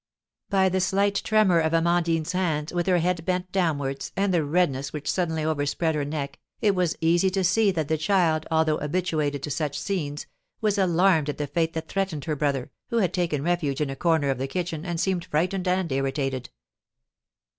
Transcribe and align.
By 0.49 0.67
the 0.67 0.81
slight 0.81 1.13
tremor 1.23 1.59
of 1.59 1.73
Amandine's 1.75 2.31
hands, 2.31 2.73
with 2.73 2.87
her 2.87 2.97
head 2.97 3.23
bent 3.23 3.51
downwards, 3.51 4.11
and 4.17 4.33
the 4.33 4.43
redness 4.43 4.91
which 4.91 5.07
suddenly 5.07 5.45
overspread 5.45 5.93
her 5.93 6.03
neck, 6.03 6.39
it 6.59 6.73
was 6.73 6.95
easy 7.01 7.29
to 7.29 7.43
see 7.43 7.69
that 7.69 7.87
the 7.87 7.99
child, 7.99 8.47
although 8.49 8.79
habituated 8.79 9.43
to 9.43 9.51
such 9.51 9.79
scenes, 9.79 10.25
was 10.59 10.79
alarmed 10.79 11.29
at 11.29 11.37
the 11.37 11.45
fate 11.45 11.73
that 11.73 11.87
threatened 11.87 12.25
her 12.25 12.35
brother, 12.35 12.71
who 12.89 12.97
had 12.97 13.13
taken 13.13 13.43
refuge 13.43 13.79
in 13.79 13.91
a 13.91 13.95
corner 13.95 14.31
of 14.31 14.39
the 14.39 14.47
kitchen, 14.47 14.87
and 14.87 14.99
seemed 14.99 15.25
frightened 15.25 15.67
and 15.67 15.91
irritated. 15.91 16.49